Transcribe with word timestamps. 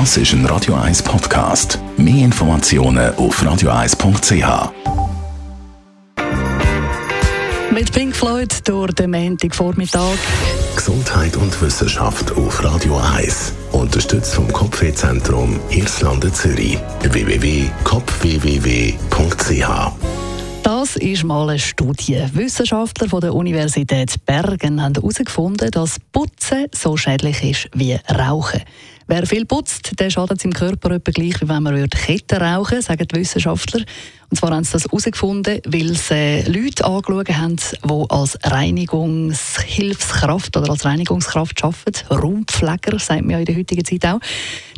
Das 0.00 0.16
ist 0.16 0.32
ein 0.32 0.44
Radio 0.46 0.74
1 0.74 1.04
Podcast. 1.04 1.78
Mehr 1.96 2.24
Informationen 2.24 3.14
auf 3.14 3.40
radio1.ch. 3.40 4.72
Mit 7.72 7.92
Pink 7.92 8.16
Floyd 8.16 8.68
durch 8.68 8.92
den 8.94 9.12
Montagvormittag. 9.12 10.16
Gesundheit 10.74 11.36
und 11.36 11.62
Wissenschaft 11.62 12.32
auf 12.32 12.64
Radio 12.64 13.00
1. 13.14 13.52
Unterstützt 13.70 14.34
vom 14.34 14.52
Kopfwehzentrum 14.52 15.60
Irlande 15.70 16.32
Zürich. 16.32 16.76
www.kopfwww.ch 17.02 19.92
das 20.64 20.96
ist 20.96 21.24
mal 21.24 21.50
eine 21.50 21.58
Studie. 21.58 22.24
Wissenschaftler 22.32 23.10
von 23.10 23.20
der 23.20 23.34
Universität 23.34 24.14
Bergen 24.24 24.82
haben 24.82 24.94
herausgefunden, 24.94 25.70
dass 25.70 25.98
Putzen 26.10 26.68
so 26.72 26.96
schädlich 26.96 27.44
ist 27.44 27.68
wie 27.74 27.98
Rauchen. 28.10 28.62
Wer 29.06 29.26
viel 29.26 29.44
putzt, 29.44 30.00
der 30.00 30.08
schadet 30.08 30.40
seinem 30.40 30.54
Körper 30.54 30.92
etwa 30.92 31.12
gleich, 31.12 31.38
wie 31.42 31.48
wenn 31.48 31.62
man 31.62 31.90
Ketten 31.90 32.40
rauchen 32.40 32.72
würde, 32.72 32.82
sagen 32.82 33.06
die 33.06 33.16
Wissenschaftler. 33.16 33.84
Und 34.30 34.38
zwar 34.38 34.52
haben 34.52 34.64
sie 34.64 34.72
das 34.72 34.84
herausgefunden, 34.84 35.60
weil 35.66 35.94
sie 35.94 36.40
Leute 36.50 36.84
angeschaut 36.84 37.28
haben, 37.28 37.56
die 37.56 38.04
als 38.08 38.38
Reinigungshilfskraft 38.42 40.56
oder 40.56 40.70
als 40.70 40.84
Reinigungskraft 40.84 41.62
arbeiten. 41.62 42.08
Raumpfleger, 42.10 42.98
sagt 42.98 43.20
man 43.20 43.30
ja 43.30 43.38
in 43.38 43.44
der 43.44 43.56
heutigen 43.56 43.84
Zeit 43.84 44.04
auch. 44.06 44.18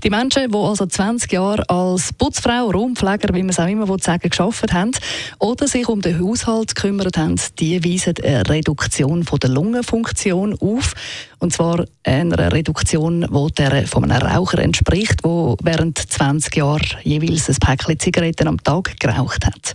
Die 0.03 0.11
Menschen, 0.11 0.51
die 0.51 0.59
also 0.59 0.85
20 0.85 1.33
Jahre 1.33 1.67
als 1.71 2.13
Putzfrau, 2.13 2.71
Raumpfleger, 2.71 3.35
wie 3.35 3.43
man 3.43 3.49
es 3.49 3.59
auch 3.59 3.67
immer 3.67 3.87
sagen 3.99 4.29
geschafft 4.29 4.71
haben 4.73 4.93
oder 5.39 5.67
sich 5.67 5.89
um 5.89 6.03
den 6.03 6.21
Haushalt 6.21 6.75
gekümmert 6.75 7.17
haben, 7.17 7.41
die 7.59 7.83
weisen 7.83 8.15
eine 8.23 8.47
Reduktion 8.49 9.25
der 9.25 9.51
Lungenfunktion 9.51 10.55
auf. 10.61 10.93
Und 11.39 11.53
zwar 11.53 11.85
eine 12.05 12.53
Reduktion, 12.53 13.23
die 13.23 13.55
der 13.55 13.87
von 13.87 14.05
einem 14.05 14.16
Raucher 14.23 14.59
entspricht, 14.59 15.25
der 15.25 15.57
während 15.63 15.99
20 15.99 16.57
Jahren 16.57 16.87
jeweils 17.03 17.49
ein 17.49 17.57
Päckchen 17.57 17.99
Zigaretten 17.99 18.49
am 18.49 18.63
Tag 18.63 18.99
geraucht 18.99 19.47
hat. 19.47 19.75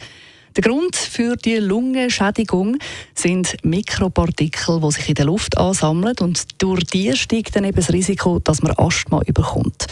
Der 0.55 0.63
Grund 0.63 0.97
für 0.97 1.37
die 1.37 1.55
Lungenschädigung 1.55 2.77
sind 3.15 3.55
Mikropartikel, 3.63 4.81
die 4.81 4.91
sich 4.91 5.07
in 5.07 5.15
der 5.15 5.25
Luft 5.25 5.57
ansammeln 5.57 6.15
und 6.19 6.61
durch 6.61 6.83
die 6.85 7.15
steigt 7.15 7.55
dann 7.55 7.63
eben 7.63 7.77
das 7.77 7.93
Risiko, 7.93 8.39
dass 8.39 8.61
man 8.61 8.73
Asthma 8.77 9.21
überkommt. 9.25 9.87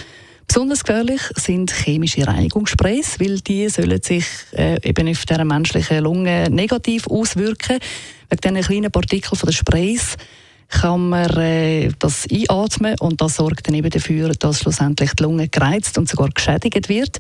Besonders 0.49 0.83
gefährlich 0.83 1.21
sind 1.35 1.71
chemische 1.71 2.27
Reinigungssprays, 2.27 3.19
weil 3.19 3.39
die 3.39 3.69
sollen 3.69 4.01
sich 4.01 4.25
äh, 4.51 4.79
eben 4.81 5.07
auf 5.07 5.23
der 5.25 5.45
menschlichen 5.45 6.03
Lunge 6.03 6.49
negativ 6.49 7.07
auswirken. 7.07 7.77
Wegen 8.29 8.55
diesen 8.55 8.67
kleinen 8.67 8.91
Partikeln 8.91 9.37
von 9.37 9.47
den 9.47 9.53
Sprays 9.53 10.17
kann 10.69 11.09
man 11.09 11.35
äh, 11.37 11.89
das 11.99 12.27
einatmen 12.31 12.95
und 12.99 13.19
das 13.21 13.35
sorgt 13.35 13.67
dann 13.67 13.75
eben 13.75 13.89
dafür, 13.89 14.29
dass 14.29 14.59
schlussendlich 14.59 15.13
die 15.13 15.23
Lunge 15.23 15.47
gereizt 15.47 15.97
und 15.97 16.07
sogar 16.07 16.29
geschädigt 16.29 16.89
wird. 16.89 17.19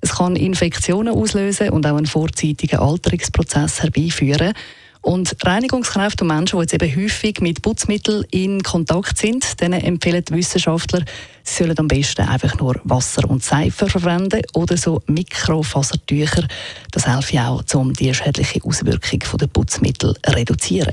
Es 0.00 0.16
kann 0.16 0.36
Infektionen 0.36 1.14
auslösen 1.14 1.70
und 1.70 1.86
auch 1.86 1.96
einen 1.96 2.06
vorzeitigen 2.06 2.78
Alterungsprozess 2.78 3.82
herbeiführen. 3.82 4.52
Und 5.00 5.36
Reinigungskräfte 5.44 6.24
und 6.24 6.28
Menschen, 6.28 6.58
die 6.58 6.62
jetzt 6.62 6.74
eben 6.74 7.02
häufig 7.02 7.40
mit 7.40 7.62
Putzmitteln 7.62 8.24
in 8.30 8.62
Kontakt 8.62 9.16
sind, 9.16 9.60
denen 9.60 9.80
empfehlen 9.80 10.24
die 10.24 10.34
Wissenschaftler, 10.34 11.02
sie 11.44 11.62
sollen 11.62 11.78
am 11.78 11.88
besten 11.88 12.28
einfach 12.28 12.58
nur 12.58 12.80
Wasser 12.84 13.28
und 13.30 13.44
Seife 13.44 13.88
verwenden 13.88 14.42
oder 14.54 14.76
so 14.76 15.00
Mikrofasertücher. 15.06 16.46
Das 16.90 17.06
hilft 17.06 17.34
auch, 17.38 17.62
um 17.74 17.92
die 17.92 18.12
schädliche 18.12 18.60
Auswirkung 18.64 19.38
der 19.38 19.46
Putzmittel 19.46 20.14
zu 20.14 20.32
reduzieren. 20.32 20.92